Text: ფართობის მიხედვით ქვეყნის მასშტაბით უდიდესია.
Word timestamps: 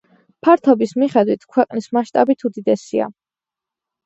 ფართობის 0.45 0.93
მიხედვით 1.01 1.45
ქვეყნის 1.57 1.89
მასშტაბით 1.99 2.43
უდიდესია. 2.51 3.11